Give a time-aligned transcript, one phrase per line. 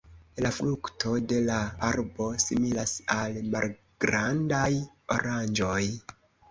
[0.43, 1.57] La frukto de la
[1.89, 4.69] arbo similas al malgrandaj
[5.19, 5.81] oranĝoj.